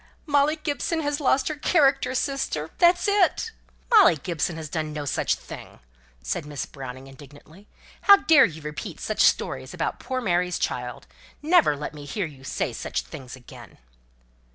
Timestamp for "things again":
13.03-13.77